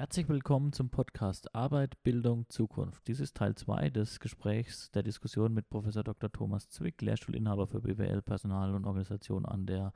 [0.00, 3.06] Herzlich willkommen zum Podcast Arbeit, Bildung, Zukunft.
[3.06, 6.32] Dies ist Teil 2 des Gesprächs der Diskussion mit Professor Dr.
[6.32, 9.92] Thomas Zwick, Lehrstuhlinhaber für BWL, Personal und Organisation an der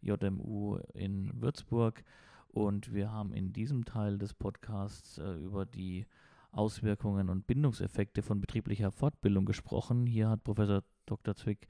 [0.00, 2.04] JMU in Würzburg.
[2.46, 6.06] Und wir haben in diesem Teil des Podcasts äh, über die
[6.52, 10.06] Auswirkungen und Bindungseffekte von betrieblicher Fortbildung gesprochen.
[10.06, 11.34] Hier hat Professor Dr.
[11.34, 11.66] Zwick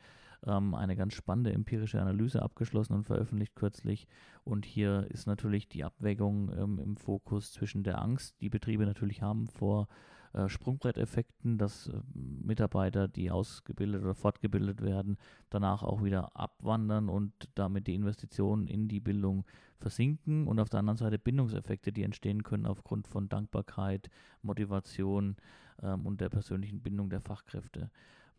[0.46, 4.06] ähm, eine ganz spannende empirische Analyse abgeschlossen und veröffentlicht kürzlich.
[4.44, 9.22] Und hier ist natürlich die Abwägung ähm, im Fokus zwischen der Angst, die Betriebe natürlich
[9.22, 9.88] haben vor
[10.32, 15.16] äh, Sprungbretteffekten, dass äh, Mitarbeiter, die ausgebildet oder fortgebildet werden,
[15.50, 19.44] danach auch wieder abwandern und damit die Investitionen in die Bildung
[19.78, 24.10] versinken und auf der anderen Seite Bindungseffekte, die entstehen können aufgrund von Dankbarkeit,
[24.42, 25.36] Motivation
[25.82, 27.90] ähm, und der persönlichen Bindung der Fachkräfte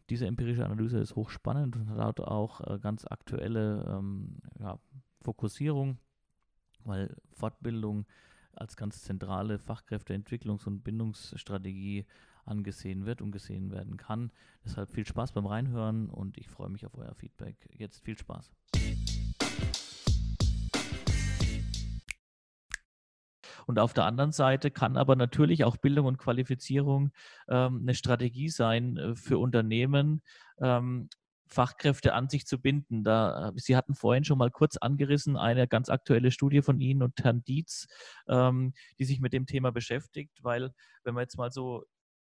[0.10, 4.80] diese empirische Analyse ist hochspannend und hat auch äh, ganz aktuelle ähm, ja,
[5.22, 5.98] Fokussierung,
[6.84, 8.06] weil Fortbildung
[8.54, 12.06] als ganz zentrale Fachkräfteentwicklungs- und Bindungsstrategie
[12.46, 14.32] angesehen wird und gesehen werden kann.
[14.66, 17.70] Deshalb viel Spaß beim Reinhören und ich freue mich auf euer Feedback.
[17.78, 18.52] Jetzt viel Spaß.
[23.70, 27.12] Und auf der anderen Seite kann aber natürlich auch Bildung und Qualifizierung
[27.48, 30.24] ähm, eine Strategie sein äh, für Unternehmen,
[30.60, 31.08] ähm,
[31.46, 33.04] Fachkräfte an sich zu binden.
[33.04, 37.04] Da, äh, Sie hatten vorhin schon mal kurz angerissen, eine ganz aktuelle Studie von Ihnen
[37.04, 37.86] und Herrn Dietz,
[38.28, 40.72] ähm, die sich mit dem Thema beschäftigt, weil
[41.04, 41.84] wenn man jetzt mal so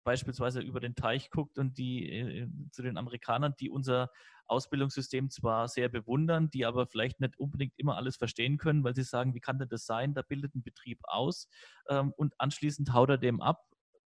[0.04, 4.08] beispielsweise über den Teich guckt und die äh, zu den Amerikanern, die unser
[4.46, 9.02] Ausbildungssystem zwar sehr bewundern, die aber vielleicht nicht unbedingt immer alles verstehen können, weil sie
[9.02, 10.14] sagen, wie kann denn das sein?
[10.14, 11.48] Da bildet ein Betrieb aus
[11.88, 13.64] ähm, und anschließend haut er dem ab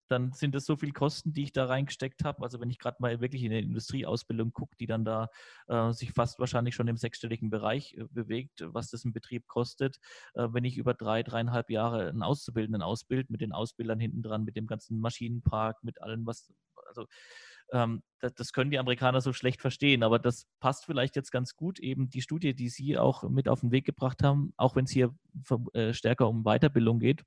[0.09, 2.43] dann sind das so viele Kosten, die ich da reingesteckt habe.
[2.43, 5.29] Also wenn ich gerade mal wirklich in eine Industrieausbildung gucke, die dann da
[5.69, 9.99] äh, sich fast wahrscheinlich schon im sechsstelligen Bereich äh, bewegt, was das im Betrieb kostet,
[10.35, 14.45] äh, wenn ich über drei, dreieinhalb Jahre einen Auszubildenden ausbilde, mit den Ausbildern hinten dran,
[14.45, 16.53] mit dem ganzen Maschinenpark, mit allem, was,
[16.87, 17.07] also
[17.73, 21.55] ähm, das, das, können die Amerikaner so schlecht verstehen, aber das passt vielleicht jetzt ganz
[21.55, 24.85] gut, eben die Studie, die Sie auch mit auf den Weg gebracht haben, auch wenn
[24.85, 25.15] es hier
[25.75, 27.25] äh, stärker um Weiterbildung geht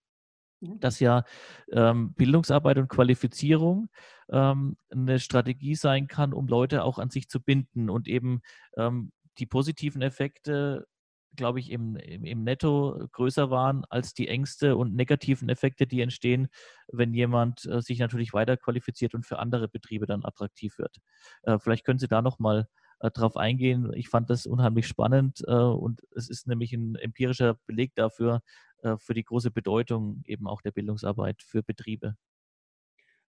[0.62, 1.24] dass ja
[1.72, 3.90] ähm, Bildungsarbeit und Qualifizierung
[4.30, 8.42] ähm, eine Strategie sein kann, um Leute auch an sich zu binden und eben
[8.78, 10.86] ähm, die positiven Effekte,
[11.36, 16.02] glaube ich, im, im, im, Netto größer waren als die Ängste und negativen Effekte, die
[16.02, 16.50] entstehen,
[16.92, 20.98] wenn jemand äh, sich natürlich weiter qualifiziert und für andere Betriebe dann attraktiv wird.
[21.44, 22.68] Äh, vielleicht können Sie da nochmal
[23.00, 23.92] äh, drauf eingehen.
[23.94, 28.42] Ich fand das unheimlich spannend äh, und es ist nämlich ein empirischer Beleg dafür,
[28.82, 32.16] äh, für die große Bedeutung eben auch der Bildungsarbeit für Betriebe.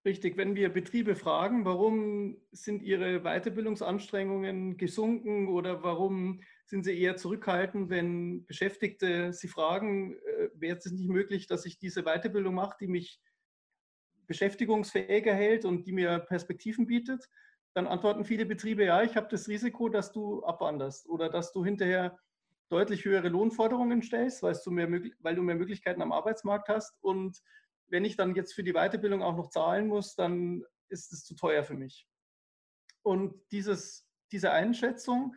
[0.04, 7.16] Richtig, wenn wir Betriebe fragen, warum sind ihre Weiterbildungsanstrengungen gesunken oder warum sind sie eher
[7.16, 12.76] zurückhaltend, wenn Beschäftigte sie fragen, äh, wäre es nicht möglich, dass ich diese Weiterbildung mache,
[12.80, 13.20] die mich
[14.26, 17.28] beschäftigungsfähiger hält und die mir Perspektiven bietet,
[17.74, 21.64] dann antworten viele Betriebe, ja, ich habe das Risiko, dass du abwanderst oder dass du
[21.64, 22.18] hinterher
[22.68, 24.88] deutlich höhere Lohnforderungen stellst, weil du, mehr,
[25.20, 26.96] weil du mehr Möglichkeiten am Arbeitsmarkt hast.
[27.02, 27.40] Und
[27.92, 31.36] wenn ich dann jetzt für die Weiterbildung auch noch zahlen muss, dann ist es zu
[31.36, 32.08] teuer für mich.
[33.02, 35.36] Und dieses, diese Einschätzung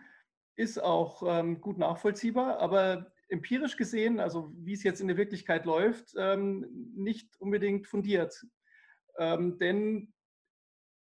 [0.55, 5.65] ist auch ähm, gut nachvollziehbar, aber empirisch gesehen, also wie es jetzt in der Wirklichkeit
[5.65, 8.45] läuft, ähm, nicht unbedingt fundiert.
[9.17, 10.13] Ähm, denn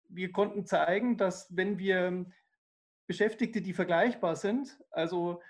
[0.09, 2.27] wir konnten zeigen, dass wenn wir
[3.07, 5.41] Beschäftigte, die vergleichbar sind, also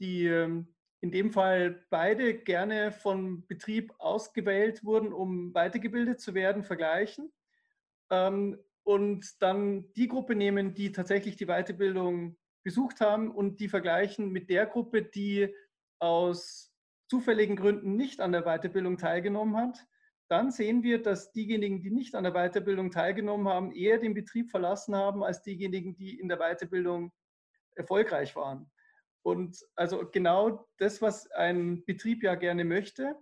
[0.00, 0.75] die ähm,
[1.06, 7.32] in dem Fall beide gerne von Betrieb ausgewählt wurden, um weitergebildet zu werden, vergleichen
[8.10, 14.32] ähm, und dann die Gruppe nehmen, die tatsächlich die Weiterbildung besucht haben und die vergleichen
[14.32, 15.54] mit der Gruppe, die
[16.00, 16.74] aus
[17.08, 19.86] zufälligen Gründen nicht an der Weiterbildung teilgenommen hat,
[20.26, 24.50] dann sehen wir, dass diejenigen, die nicht an der Weiterbildung teilgenommen haben, eher den Betrieb
[24.50, 27.12] verlassen haben als diejenigen, die in der Weiterbildung
[27.76, 28.68] erfolgreich waren.
[29.26, 33.16] Und also genau das, was ein Betrieb ja gerne möchte.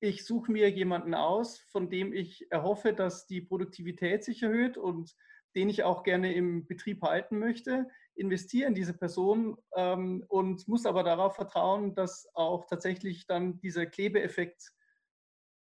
[0.00, 5.14] Ich suche mir jemanden aus, von dem ich erhoffe, dass die Produktivität sich erhöht und
[5.54, 10.86] den ich auch gerne im Betrieb halten möchte, investiere in diese Person ähm, und muss
[10.86, 14.72] aber darauf vertrauen, dass auch tatsächlich dann dieser Klebeeffekt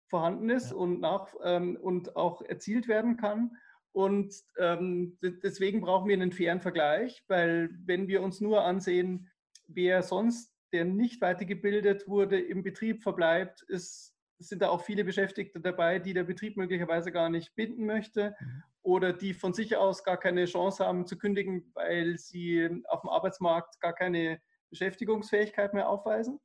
[0.08, 0.76] vorhanden ist ja.
[0.76, 3.56] und, nach, ähm, und auch erzielt werden kann.
[3.94, 9.30] Und ähm, deswegen brauchen wir einen fairen Vergleich, weil wenn wir uns nur ansehen,
[9.66, 15.60] wer sonst, der nicht weitergebildet wurde, im Betrieb verbleibt, ist, sind da auch viele Beschäftigte
[15.60, 18.62] dabei, die der Betrieb möglicherweise gar nicht binden möchte mhm.
[18.82, 23.10] oder die von sich aus gar keine Chance haben zu kündigen, weil sie auf dem
[23.10, 24.40] Arbeitsmarkt gar keine
[24.70, 26.40] Beschäftigungsfähigkeit mehr aufweisen.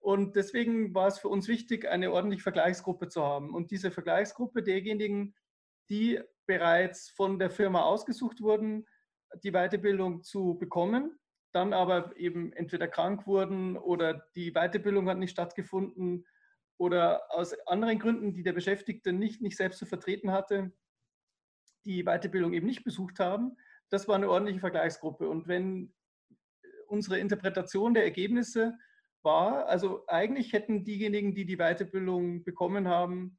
[0.00, 3.54] Und deswegen war es für uns wichtig, eine ordentliche Vergleichsgruppe zu haben.
[3.54, 5.32] Und diese Vergleichsgruppe derjenigen,
[5.88, 8.84] die bereits von der Firma ausgesucht wurden,
[9.44, 11.18] die Weiterbildung zu bekommen,
[11.52, 16.26] dann aber eben entweder krank wurden oder die Weiterbildung hat nicht stattgefunden
[16.78, 20.72] oder aus anderen Gründen, die der Beschäftigte nicht, nicht selbst zu vertreten hatte,
[21.84, 23.56] die Weiterbildung eben nicht besucht haben.
[23.90, 25.28] Das war eine ordentliche Vergleichsgruppe.
[25.28, 25.94] Und wenn
[26.86, 28.78] unsere Interpretation der Ergebnisse
[29.22, 33.38] war, also eigentlich hätten diejenigen, die die Weiterbildung bekommen haben,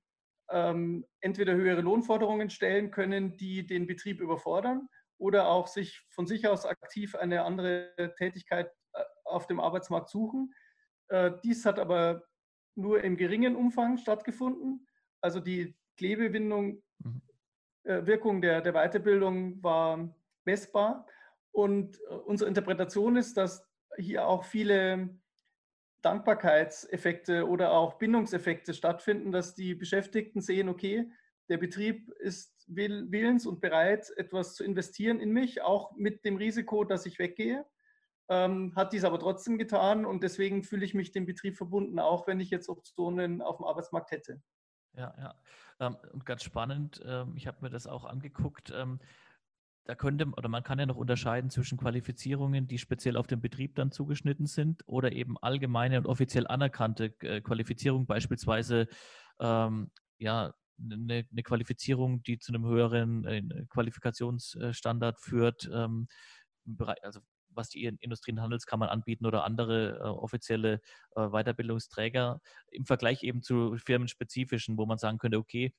[0.49, 4.87] ähm, entweder höhere Lohnforderungen stellen können, die den Betrieb überfordern,
[5.17, 10.53] oder auch sich von sich aus aktiv eine andere Tätigkeit äh, auf dem Arbeitsmarkt suchen.
[11.09, 12.23] Äh, dies hat aber
[12.75, 14.87] nur im geringen Umfang stattgefunden.
[15.21, 17.21] Also die Klebewindung, mhm.
[17.83, 20.15] äh, Wirkung der, der Weiterbildung war
[20.45, 21.05] messbar.
[21.51, 23.63] Und unsere Interpretation ist, dass
[23.97, 25.09] hier auch viele
[26.01, 31.11] Dankbarkeitseffekte oder auch Bindungseffekte stattfinden, dass die Beschäftigten sehen, okay,
[31.49, 36.83] der Betrieb ist willens und bereit, etwas zu investieren in mich, auch mit dem Risiko,
[36.83, 37.65] dass ich weggehe.
[38.29, 42.25] Ähm, hat dies aber trotzdem getan und deswegen fühle ich mich dem Betrieb verbunden, auch
[42.25, 44.41] wenn ich jetzt Optionen auf dem Arbeitsmarkt hätte.
[44.95, 45.35] Ja, ja.
[45.79, 48.71] Ähm, und ganz spannend, ähm, ich habe mir das auch angeguckt.
[48.75, 48.99] Ähm,
[49.85, 53.75] da könnte oder man kann ja noch unterscheiden zwischen Qualifizierungen, die speziell auf den Betrieb
[53.75, 58.87] dann zugeschnitten sind, oder eben allgemeine und offiziell anerkannte äh, Qualifizierung, beispielsweise
[59.39, 66.07] ähm, ja, eine, eine, Qualifizierung, die zu einem höheren äh, Qualifikationsstandard führt, ähm,
[67.01, 67.21] also
[67.55, 70.81] was die Industrie- und Handelskammern anbieten oder andere äh, offizielle
[71.15, 72.41] äh, Weiterbildungsträger
[72.71, 75.73] im Vergleich eben zu firmenspezifischen, wo man sagen könnte, okay,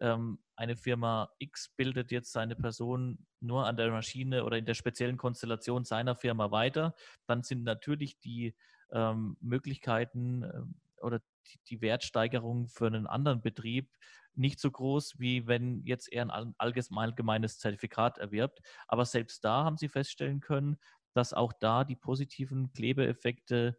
[0.00, 4.74] ähm, eine Firma X bildet jetzt seine Person nur an der Maschine oder in der
[4.74, 6.94] speziellen Konstellation seiner Firma weiter,
[7.26, 8.54] dann sind natürlich die
[8.92, 13.90] ähm, Möglichkeiten oder die, die Wertsteigerung für einen anderen Betrieb
[14.36, 18.60] nicht so groß, wie wenn jetzt er ein allgemeines Zertifikat erwirbt.
[18.88, 20.76] Aber selbst da haben sie feststellen können,
[21.14, 23.78] dass auch da die positiven Klebeeffekte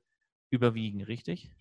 [0.49, 1.51] überwiegen, richtig?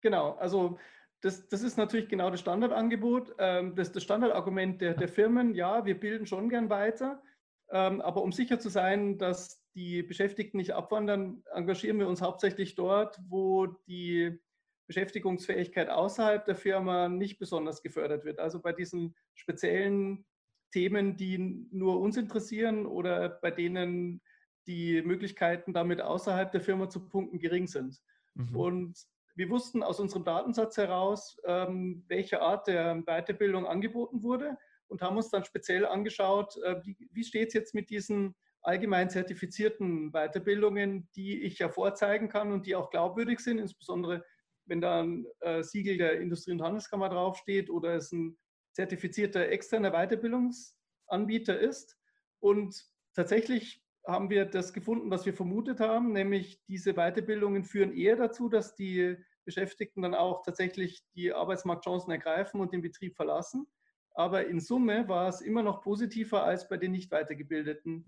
[0.00, 0.78] Genau, also
[1.22, 5.84] das, das ist natürlich genau das Standardangebot, ähm, das, das Standardargument der, der Firmen, ja,
[5.86, 7.22] wir bilden schon gern weiter,
[7.70, 12.74] ähm, aber um sicher zu sein, dass die Beschäftigten nicht abwandern, engagieren wir uns hauptsächlich
[12.74, 14.38] dort, wo die
[14.86, 18.38] Beschäftigungsfähigkeit außerhalb der Firma nicht besonders gefördert wird.
[18.38, 20.26] Also bei diesen speziellen
[20.72, 24.20] Themen, die nur uns interessieren oder bei denen
[24.66, 28.00] die Möglichkeiten damit außerhalb der Firma zu punkten gering sind.
[28.34, 28.56] Mhm.
[28.56, 28.98] Und
[29.36, 34.56] wir wussten aus unserem Datensatz heraus, ähm, welche Art der Weiterbildung angeboten wurde
[34.88, 39.10] und haben uns dann speziell angeschaut, äh, wie, wie steht es jetzt mit diesen allgemein
[39.10, 44.24] zertifizierten Weiterbildungen, die ich ja vorzeigen kann und die auch glaubwürdig sind, insbesondere
[44.66, 48.36] wenn da ein äh, Siegel der Industrie- und Handelskammer draufsteht oder es ein
[48.72, 51.96] zertifizierter externer Weiterbildungsanbieter ist.
[52.40, 52.84] Und
[53.14, 58.48] tatsächlich haben wir das gefunden, was wir vermutet haben, nämlich diese Weiterbildungen führen eher dazu,
[58.48, 63.66] dass die Beschäftigten dann auch tatsächlich die Arbeitsmarktchancen ergreifen und den Betrieb verlassen.
[64.14, 68.04] Aber in Summe war es immer noch positiver als bei den nicht weitergebildeten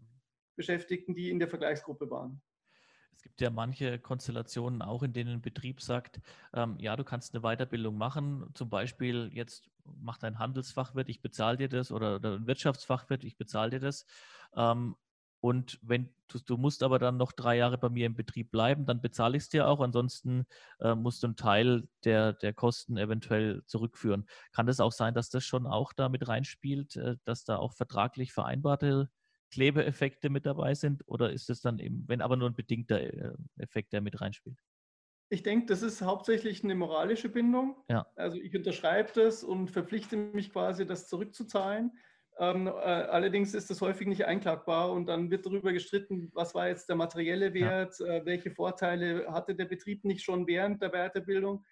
[0.57, 2.43] Beschäftigten, die in der Vergleichsgruppe waren.
[3.17, 6.21] Es gibt ja manche Konstellationen auch, in denen ein Betrieb sagt,
[6.53, 11.57] ähm, ja, du kannst eine Weiterbildung machen, zum Beispiel jetzt macht ein Handelsfachwirt, ich bezahle
[11.57, 14.07] dir das, oder, oder ein Wirtschaftsfachwirt, ich bezahle dir das.
[14.55, 14.97] Ähm,
[15.41, 18.87] und wenn du, du, musst aber dann noch drei Jahre bei mir im Betrieb bleiben,
[18.87, 19.81] dann bezahle ich es dir auch.
[19.81, 20.47] Ansonsten
[20.81, 24.27] äh, musst du einen Teil der, der Kosten eventuell zurückführen.
[24.53, 27.75] Kann das auch sein, dass das schon auch da mit reinspielt, äh, dass da auch
[27.75, 29.11] vertraglich vereinbarte
[29.51, 31.03] Klebeeffekte mit dabei sind?
[31.07, 34.59] Oder ist es dann eben, wenn aber nur ein bedingter äh, Effekt, der mit reinspielt?
[35.29, 37.77] Ich denke, das ist hauptsächlich eine moralische Bindung.
[37.89, 38.07] Ja.
[38.15, 41.93] Also ich unterschreibe das und verpflichte mich quasi, das zurückzuzahlen.
[42.39, 46.69] Ähm, äh, allerdings ist das häufig nicht einklagbar und dann wird darüber gestritten, was war
[46.69, 48.07] jetzt der materielle Wert, ja.
[48.07, 51.65] äh, welche Vorteile hatte der Betrieb nicht schon während der Weiterbildung.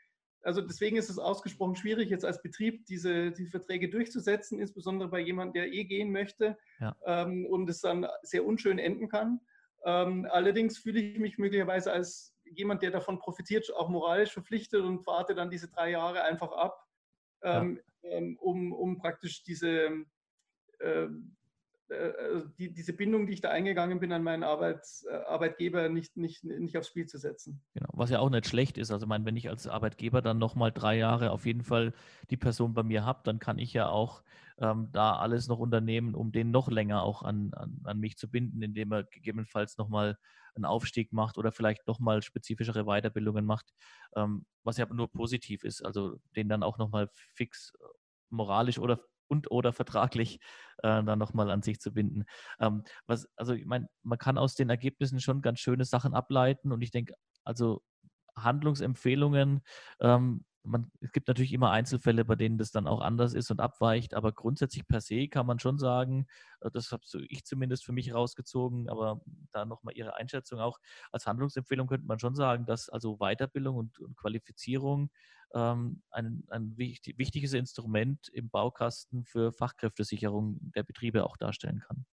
[0.44, 5.20] Also deswegen ist es ausgesprochen schwierig, jetzt als Betrieb diese, die Verträge durchzusetzen, insbesondere bei
[5.20, 6.94] jemandem, der eh gehen möchte ja.
[7.06, 9.40] ähm, und es dann sehr unschön enden kann.
[9.84, 15.06] Ähm, allerdings fühle ich mich möglicherweise als jemand, der davon profitiert, auch moralisch verpflichtet und
[15.06, 16.86] warte dann diese drei Jahre einfach ab,
[17.42, 18.10] ähm, ja.
[18.10, 20.04] Ähm, um, um praktisch diese äh,
[20.84, 21.08] äh, äh,
[22.58, 26.44] die, diese Bindung, die ich da eingegangen bin, an meinen Arbeits, äh, Arbeitgeber nicht, nicht,
[26.44, 27.62] nicht aufs Spiel zu setzen.
[27.74, 28.90] Genau, was ja auch nicht schlecht ist.
[28.90, 31.92] Also, ich meine, wenn ich als Arbeitgeber dann nochmal drei Jahre auf jeden Fall
[32.30, 34.22] die Person bei mir habe, dann kann ich ja auch
[34.58, 38.30] ähm, da alles noch unternehmen, um den noch länger auch an, an, an mich zu
[38.30, 40.16] binden, indem er gegebenenfalls nochmal
[40.54, 43.74] einen Aufstieg macht oder vielleicht nochmal spezifischere Weiterbildungen macht,
[44.16, 45.84] ähm, was ja nur positiv ist.
[45.84, 47.72] Also, den dann auch nochmal fix
[48.30, 50.40] moralisch oder und oder vertraglich
[50.78, 52.25] äh, dann nochmal an sich zu binden.
[52.61, 56.73] Ähm, was, also ich meine, man kann aus den Ergebnissen schon ganz schöne Sachen ableiten
[56.73, 57.14] und ich denke,
[57.45, 57.83] also
[58.37, 59.62] Handlungsempfehlungen
[60.00, 63.61] ähm, man, es gibt natürlich immer Einzelfälle, bei denen das dann auch anders ist und
[63.61, 66.26] abweicht, aber grundsätzlich per se kann man schon sagen,
[66.61, 69.21] äh, das habe ich zumindest für mich rausgezogen, aber
[69.52, 70.80] da nochmal Ihre Einschätzung auch
[71.12, 75.11] als Handlungsempfehlung könnte man schon sagen, dass also Weiterbildung und, und Qualifizierung
[75.54, 82.06] ähm, ein, ein wichtig, wichtiges Instrument im Baukasten für Fachkräftesicherung der Betriebe auch darstellen kann.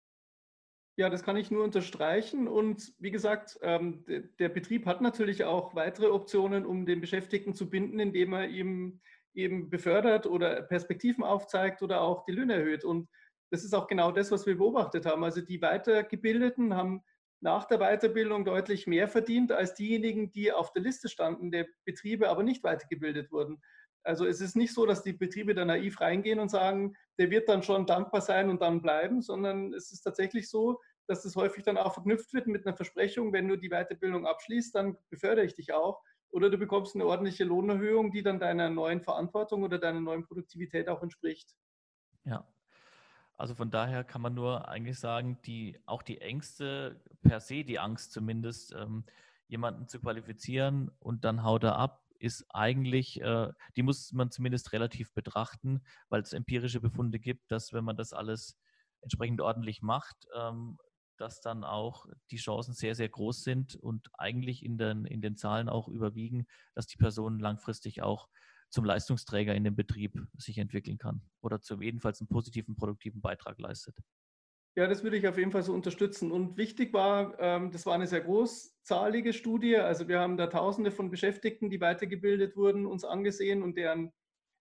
[0.99, 2.49] Ja, das kann ich nur unterstreichen.
[2.49, 4.05] Und wie gesagt, ähm,
[4.41, 9.01] der Betrieb hat natürlich auch weitere Optionen, um den Beschäftigten zu binden, indem er ihm
[9.33, 12.85] eben befördert oder Perspektiven aufzeigt oder auch die Löhne erhöht.
[12.85, 13.09] Und
[13.53, 15.23] das ist auch genau das, was wir beobachtet haben.
[15.23, 17.05] Also die Weitergebildeten haben
[17.41, 22.29] nach der Weiterbildung deutlich mehr verdient als diejenigen, die auf der Liste standen, der Betriebe
[22.29, 23.63] aber nicht weitergebildet wurden.
[24.09, 27.47] Also es ist nicht so, dass die Betriebe da naiv reingehen und sagen, der wird
[27.47, 31.63] dann schon dankbar sein und dann bleiben, sondern es ist tatsächlich so, dass das häufig
[31.63, 35.55] dann auch verknüpft wird mit einer Versprechung, wenn du die Weiterbildung abschließt, dann befördere ich
[35.55, 36.03] dich auch.
[36.31, 40.89] Oder du bekommst eine ordentliche Lohnerhöhung, die dann deiner neuen Verantwortung oder deiner neuen Produktivität
[40.89, 41.55] auch entspricht.
[42.25, 42.47] Ja.
[43.37, 47.79] Also von daher kann man nur eigentlich sagen, die, auch die Ängste per se, die
[47.79, 49.05] Angst zumindest, ähm,
[49.49, 54.73] jemanden zu qualifizieren und dann haut er ab, ist eigentlich, äh, die muss man zumindest
[54.73, 58.59] relativ betrachten, weil es empirische Befunde gibt, dass wenn man das alles
[59.01, 60.79] entsprechend ordentlich macht, ähm,
[61.17, 65.37] dass dann auch die Chancen sehr, sehr groß sind und eigentlich in den, in den
[65.37, 68.29] Zahlen auch überwiegen, dass die Person langfristig auch
[68.71, 73.59] zum Leistungsträger in dem Betrieb sich entwickeln kann oder zum jedenfalls einen positiven, produktiven Beitrag
[73.59, 73.97] leistet.
[74.77, 76.31] Ja, das würde ich auf jeden Fall so unterstützen.
[76.31, 79.77] Und wichtig war, ähm, das war eine sehr großzahlige Studie.
[79.77, 84.13] Also wir haben da Tausende von Beschäftigten, die weitergebildet wurden, uns angesehen und deren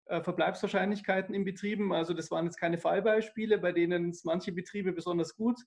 [0.05, 1.93] äh, Verbleibswahrscheinlichkeiten in Betrieben.
[1.93, 5.59] Also das waren jetzt keine Fallbeispiele, bei denen es manche Betriebe besonders gut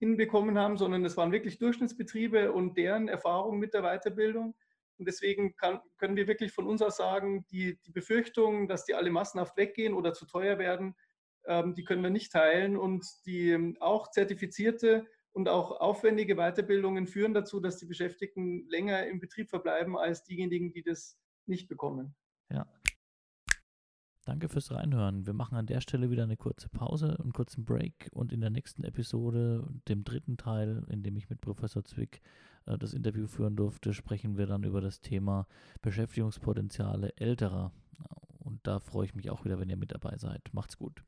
[0.00, 4.54] hinbekommen haben, sondern es waren wirklich Durchschnittsbetriebe und deren Erfahrung mit der Weiterbildung.
[4.98, 8.94] Und deswegen kann, können wir wirklich von uns aus sagen, die, die Befürchtung, dass die
[8.94, 10.94] alle massenhaft weggehen oder zu teuer werden,
[11.46, 12.76] die können wir nicht teilen.
[12.76, 19.06] Und die ähm, auch zertifizierte und auch aufwendige Weiterbildungen führen dazu, dass die Beschäftigten länger
[19.06, 22.14] im Betrieb verbleiben als diejenigen, die das nicht bekommen.
[22.50, 22.66] Ja,
[24.24, 25.26] Danke fürs Reinhören.
[25.26, 28.48] Wir machen an der Stelle wieder eine kurze Pause, einen kurzen Break und in der
[28.48, 32.22] nächsten Episode, dem dritten Teil, in dem ich mit Professor Zwick
[32.64, 35.46] äh, das Interview führen durfte, sprechen wir dann über das Thema
[35.82, 37.70] Beschäftigungspotenziale älterer.
[38.38, 40.48] Und da freue ich mich auch wieder, wenn ihr mit dabei seid.
[40.52, 41.02] Macht's gut.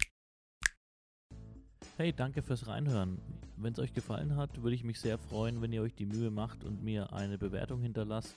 [1.99, 3.17] Hey, danke fürs Reinhören.
[3.57, 6.31] Wenn es euch gefallen hat, würde ich mich sehr freuen, wenn ihr euch die Mühe
[6.31, 8.37] macht und mir eine Bewertung hinterlasst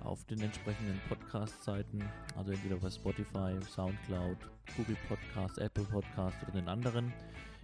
[0.00, 2.02] auf den entsprechenden Podcast-Seiten,
[2.34, 4.38] also entweder bei Spotify, Soundcloud,
[4.74, 7.12] Google Podcast, Apple Podcast oder den anderen.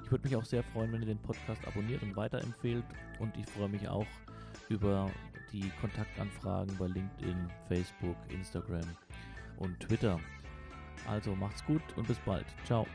[0.05, 2.85] Ich würde mich auch sehr freuen, wenn ihr den Podcast abonniert und weiterempfehlt
[3.19, 4.07] und ich freue mich auch
[4.69, 5.11] über
[5.55, 8.85] die Kontaktanfragen bei LinkedIn, Facebook, Instagram
[9.57, 10.21] und Twitter.
[11.09, 12.45] Also macht's gut und bis bald.
[12.67, 12.87] Ciao.